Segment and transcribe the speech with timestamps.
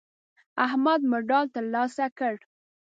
[0.65, 2.35] احمد مډال ترلاسه کړ.